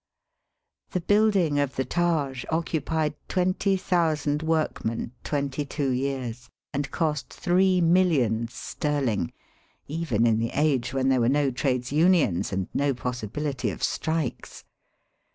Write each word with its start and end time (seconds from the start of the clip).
The 0.93 1.01
building 1.01 1.59
of 1.59 1.75
the 1.75 1.85
Taj 1.85 2.43
occupied 2.49 3.13
twenty 3.27 3.77
thousand 3.77 4.41
workmen 4.41 5.11
twenty 5.23 5.63
two 5.63 5.91
years, 5.91 6.49
and 6.73 6.89
cost 6.89 7.31
three 7.31 7.81
roillions 7.81 8.49
sterling, 8.51 9.31
even 9.87 10.25
in 10.25 10.39
the 10.39 10.49
age 10.55 10.91
when 10.91 11.09
there 11.09 11.21
were 11.21 11.29
no 11.29 11.51
trades 11.51 11.91
unions 11.91 12.51
and 12.51 12.67
no 12.73 12.95
possibility 12.95 13.69
of 13.69 13.83
strikes. 13.83 14.63